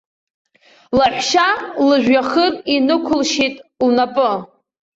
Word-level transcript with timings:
Лаҳәшьа 0.97 1.47
лыжәҩахыр 1.87 2.53
инықәылшьит 2.75 3.55
лнапы. 3.87 4.31